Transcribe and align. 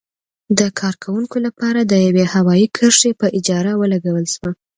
د 0.59 0.61
کارکوونکو 0.79 1.37
لپاره 1.45 1.79
د 1.83 1.93
یوې 2.07 2.25
هوايي 2.33 2.67
کرښې 2.75 3.11
په 3.21 3.27
اجاره 3.37 3.73
ولګول 3.81 4.25
شوه. 4.33 4.51